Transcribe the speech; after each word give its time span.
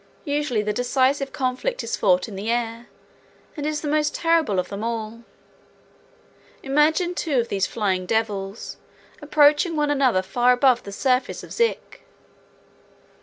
Usually 0.25 0.63
the 0.63 0.73
decisive 0.73 1.31
conflict 1.31 1.83
is 1.83 1.95
fought 1.95 2.27
in 2.27 2.35
the 2.35 2.49
air, 2.49 2.87
and 3.55 3.67
is 3.67 3.81
the 3.81 3.87
most 3.87 4.15
terrible 4.15 4.57
of 4.57 4.69
them 4.69 4.83
all. 4.83 5.21
Imagine 6.63 7.13
two 7.13 7.39
of 7.39 7.49
these 7.49 7.67
Flying 7.67 8.07
Devils 8.07 8.77
approaching 9.21 9.75
one 9.75 9.91
another 9.91 10.23
far 10.23 10.53
above 10.53 10.81
the 10.81 10.91
surface 10.91 11.43
of 11.43 11.53
Zik. 11.53 12.01